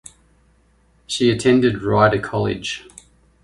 She 1.05 1.29
attended 1.29 1.83
Rider 1.83 2.19
College. 2.19 2.89